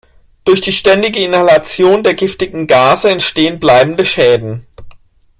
Durch 0.45 0.61
die 0.61 0.71
ständige 0.71 1.19
Inhalation 1.21 2.01
der 2.01 2.15
giftigen 2.15 2.65
Gase 2.65 3.11
entstehen 3.11 3.59
bleibende 3.59 4.03
Schäden. 4.03 4.65